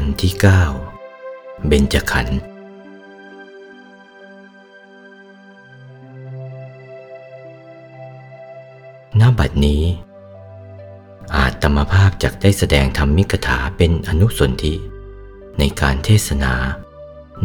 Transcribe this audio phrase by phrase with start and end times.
[0.00, 0.32] นธ์ที่
[1.00, 2.38] 9 เบญจขันธ์
[9.20, 9.82] ณบัดนี้
[11.34, 14.74] อาตมภาพจักได้แสดงธรรมิกถาเป็นอนุสนธิ
[15.58, 16.54] ในการเทศนา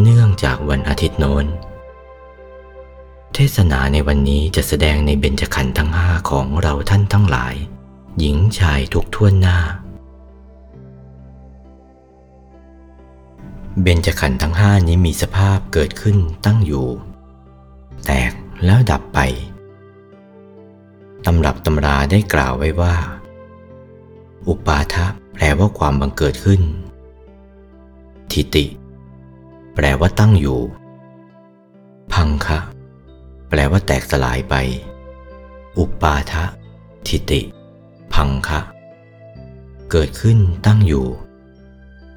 [0.00, 1.46] เนื่องจากวันอาทิตย์โน้น
[3.34, 7.54] เทศนาในวันนี้จะแสดงในเบญจขันธ์ทั้งห้าของเราท่านทั้งหลาย
[8.18, 9.58] หญิงชายทุกท่วนหน้า
[13.82, 16.86] เบญจขันธ์ทั้งห้านี้มีสภาพเกิดขึ้นตั้งอยู่
[18.06, 18.32] แตก
[18.64, 19.18] แล้วดับไป
[21.26, 22.94] ตำรับตำราได้กล่าวไว้ว่า
[24.48, 26.62] อุปาทะแปลว่าความบังเกิดขึ้น
[28.30, 28.66] ทิติ
[29.74, 30.60] แปลว่าตั้งอยู่
[32.12, 32.58] พังคะ
[33.48, 34.54] แปลว่าแตกสลายไป
[35.78, 36.44] อุปาทะ
[37.06, 37.40] ทิติ
[38.14, 38.60] พังคะ
[39.90, 41.06] เกิดขึ้นตั้งอยู่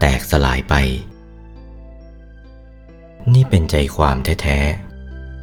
[0.00, 0.74] แตกสลายไป
[3.34, 4.58] นี่เป็นใจความแท้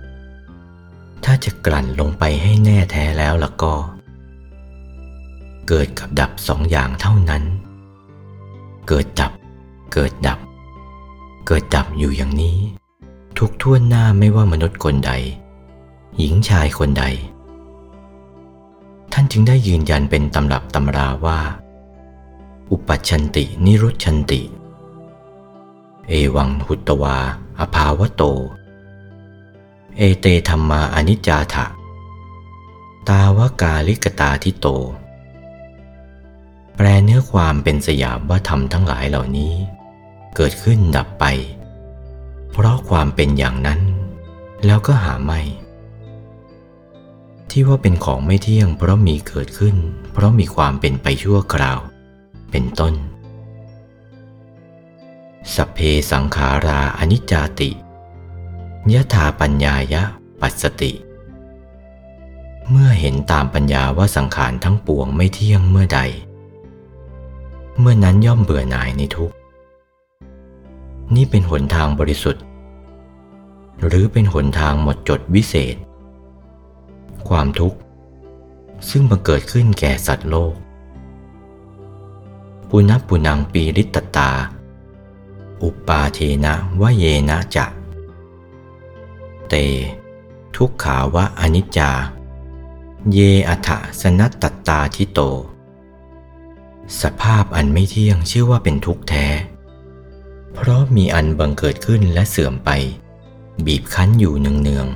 [0.00, 3.74] ๆ ถ้าจะกลั่นลงไปให้แน่แท้แล้วล่ะก็
[5.68, 7.42] เกิดกับดับสองอย่างเท่านั้น
[8.88, 9.32] เกิดดับ
[9.92, 10.38] เกิดดับ
[11.46, 12.58] เกิดดับอยู่อย่างนี้
[13.38, 15.12] ทุกถ้วนหน้าไม่ว่ามนุษย์คนใด
[16.18, 17.04] หญิงชายคนใด
[19.12, 21.40] ท่านจึงได้ยืนยันเป็นตำรับตำราว่า
[22.70, 24.40] อุปปัชชันตินิรุชฌันติ
[26.08, 27.16] เอวังหุตวา
[27.58, 28.22] อภาวโต
[29.96, 31.66] เอเตธัมมาอนิจจาถะ
[33.08, 34.66] ตาวกาลิกตาทิโต
[36.76, 39.54] แปลเนื้อความเป็นสยามว่าธรรมทั้งหลายเหล่านี้
[40.36, 41.24] เกิดขึ้นดับไป
[42.50, 43.80] เพราะความเป็นอย่างนั้น
[44.66, 45.40] แล้วก็หาไม่
[47.50, 49.76] ที่ว่าเป็นของไม่เที่ยงเพราะมีเกิดขึ้น
[50.12, 51.78] เพราะมีความเป็นไปชั่วคราว
[52.50, 52.94] เป็นต้น
[55.56, 55.78] สัพเพ
[56.10, 57.70] สังขาราอนิจจาติ
[58.92, 60.02] ยะถาปัญญายะ
[60.40, 60.92] ปัสสติ
[62.70, 66.00] เมื่อเห็นตามปัญญาว่าสังขารทั้งปวงไม่เที่ยงเมื่อใด
[67.78, 69.32] เมื่อนั้นย่อมเบื่อหน่ายในทุก
[71.14, 72.44] นี่เป็นหนทางบริสุทธิ์
[73.86, 75.76] หรือเป็นหนทางหมดจดวิเศษ
[77.28, 77.78] ความทุกข์
[78.90, 80.54] ซึ่งบังเกิดขึ้นแก่สัตว์โลก
[82.68, 84.30] ปุณปุนังปีริตตา
[85.62, 87.66] อุปาเทนะวะเยนะจะ
[89.48, 89.54] เต
[90.56, 91.90] ทุกขาวะอนิจจา
[93.12, 93.68] เยอัฏฐ
[94.00, 95.20] สนัตตตาทิโต
[97.02, 99.26] สภาพอันไม่เที่ยงชื่อว่าเป็นทุกข์แท้
[100.54, 102.70] เพราะมีอันบังเกิดขึ้นและเสื่อมไป
[103.66, 104.86] บีบคั้นอยู่เนือง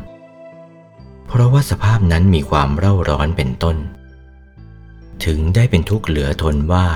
[0.61, 3.77] ๆ เพราะว่าสภาพนั้นมีความเร่าร้อนเป็นต้น
[5.25, 6.87] ถึงได้เป็นทุกข์เหลือทนว่า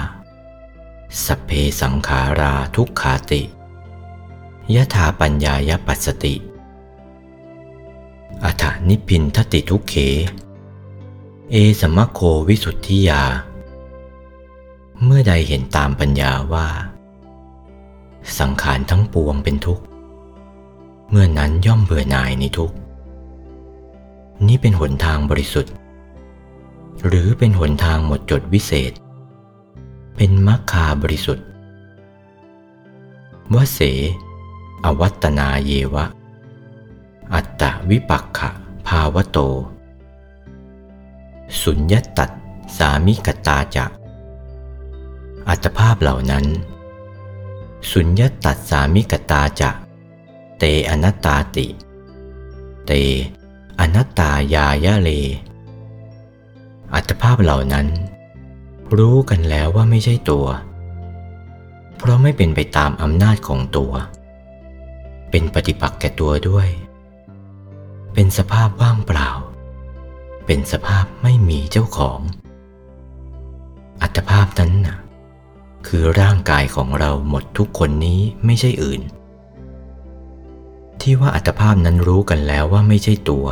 [1.25, 1.50] สัพเพ
[1.81, 3.43] สังขาราทุกขาติ
[4.75, 6.34] ยะถาปัญญายปัสสติ
[8.45, 9.95] อัฏฐนิพินทติทุเข
[11.51, 13.23] เอสมะโควิสุทธิยา
[15.05, 16.69] เมื่อใดเห็นตามปัญญาว่า
[18.39, 19.84] สังขารทั้งปวงเป็นทุกข์
[21.11, 22.77] เมื่อนั้นย่อมเบื่อหน่ายในทุกข์
[24.47, 25.73] นี่เป็นหนทางบริสุทธิ์
[27.06, 28.93] หรือเป็นหนทางหมดจดวิเศษ
[30.17, 31.45] เป็นมัคคาบริสุทธิ์
[33.55, 33.81] วเส
[34.84, 36.06] อวัตนาเยวะ
[37.34, 38.50] อัตตวิปักขะ
[38.87, 39.39] ภาวโต
[41.62, 42.31] สุญญตัด
[42.78, 43.87] สามิกตาจะ
[45.49, 46.44] อัตภาพเหล่านั้น
[47.91, 49.71] สุญญตัดสามิกตาจะ
[50.59, 51.67] เตอนัตตาติ
[52.87, 52.93] เต
[53.81, 55.11] อนัตตายายะเล
[56.94, 57.87] อัตภาพเหล่านั้น
[58.97, 60.47] รู้กันแล้วว่าไม่ใช่ตัว
[61.97, 63.93] เพราะไม่เป็นไปตามอำนาจของตัว
[65.30, 66.69] เป็นปฏิปักษ์แก่ตัวด้วย
[68.14, 69.30] เป็นสภาพว่างเปล่า
[70.46, 72.20] เป็นสภาพไม่มีเจ้าของ
[74.02, 74.98] อัตภาพนั้นนะ
[75.86, 79.00] คือร่างกายของเราหมดทุกคนนี้ไม่ใช่อื่น
[81.00, 83.46] ที่ว่าอัตภาพนั้นรู้กันแล้วว่าไม่ใช่ตัว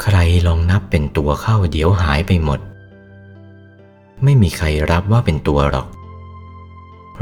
[0.00, 0.16] ใคร
[0.46, 2.60] ลองนับเป็นตัวเข้าเดี๋ยวหายไปหมด
[4.24, 5.86] ไม่มีใครรับว่าเป็นตัวหรอก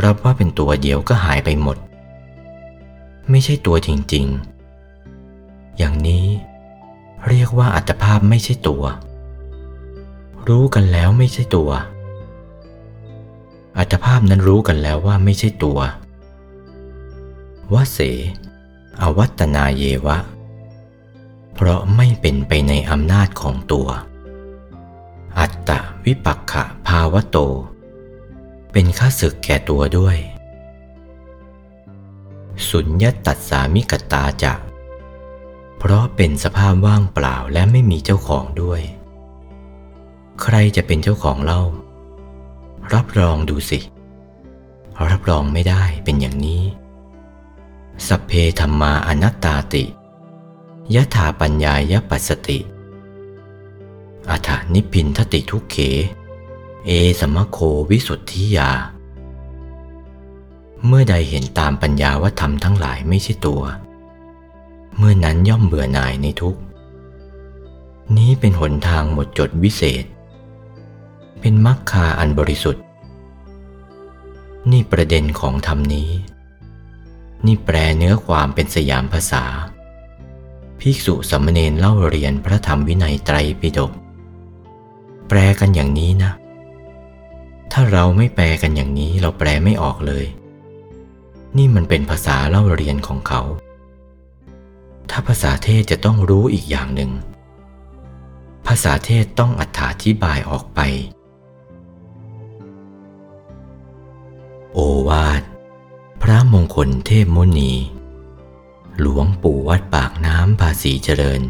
[0.04, 1.76] รับว่าเป็นตัวเดียวก็หายไปหมด
[3.30, 6.26] ไม่ใช่ตัวจริงๆ อย่างนี้
[7.28, 8.82] เรียกว่าอัตภาพไม่ใช่ตัว
[10.48, 11.70] รู้กันแล้วไม่ใช่ตัว
[13.78, 15.78] อัตภาพนั้นรู้กันแล้วว่าไม่ใช่ตัว
[17.72, 17.98] วเส
[19.00, 20.18] อวัตนาเยวะ
[21.54, 23.88] เพราะไม่เป็นไปในอำนาจของตัว
[25.38, 25.70] อัตต
[26.04, 27.38] วิปักขะภาวโต
[28.72, 30.16] เป็นข้าศึกแก่ตัวด้วย
[32.70, 34.54] สุญญตัสสามิกตาจะ
[35.78, 38.82] เพราะเป็นสภาพว่างเปล่าและไม่มีเจ้าของด้วย
[40.42, 41.62] ใครจะเป็นเจ้าของเล่า
[42.94, 43.78] รับรองดูสิ
[45.10, 46.62] รับรองไม่ได้เป็นอย่างนี้
[48.06, 49.84] สัพเพธรรมาอนัตตาติ
[50.94, 52.58] ยะถาปัญญายปัสสติ
[54.30, 55.76] อัฏฐานิพพินทติทุกเข
[56.86, 56.90] เอ
[57.20, 57.58] สมะโค
[57.90, 58.70] วิสุทธิยา
[60.86, 63.62] เมื่อใดเห็นตามปัญญาว่าธรรมทั้งหลายไม่ใช่ตัว
[64.96, 66.56] เมื่อนั้นย่อมเบื่อหน่ายในทุก
[68.16, 70.04] นี้เป็นหนทางหมดจดวิเศษ
[71.40, 72.84] เป็นมรรคาอันบริสุทธิ์
[74.70, 76.10] นี่ประเด็นของธรรมนี้
[77.46, 79.44] นี่แปลเนื้อความเป็นสยามภาษา
[80.80, 83.92] ภิกษุสามเณรเล่าเรียนพระธรรมวินัยไตรปิฎก
[85.28, 86.32] แปลกันอย่างนี้นะ
[87.72, 90.24] ถ้าเราไม่แปลกันอย่างนี้เราแปลไม่ออกเลย
[91.56, 93.42] นี่มันเป็นภาษาเล่าเรียนของเขา
[95.10, 97.10] ถ้าภาษาเทศจะต้องรู้อีกอย่างหนึ่ง
[98.66, 99.62] ภาษาเทศต้องอ
[100.04, 100.80] ธิบายออกไป
[104.72, 104.78] โอ
[105.08, 105.42] วาท
[106.22, 107.72] พระมงคลเทพมุนี
[109.00, 111.42] หลวงปู่วัดปากน้ำภาษีเจริญ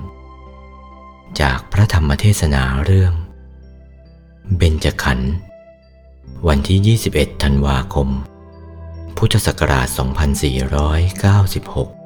[1.41, 3.12] จากพระธรรมเทศนาเรื่อง
[4.56, 5.33] เบญจขันธ์
[6.49, 8.09] วันที่ 21 ธันวาคม
[9.23, 9.88] พุทธศักราช
[11.94, 11.98] 2496